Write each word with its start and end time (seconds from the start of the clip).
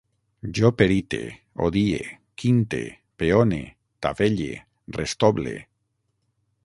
Jo 0.59 0.69
perite, 0.77 1.19
odie, 1.67 1.99
quinte, 2.43 2.81
peone, 3.21 3.61
tavelle, 4.07 4.49
restoble 5.01 5.55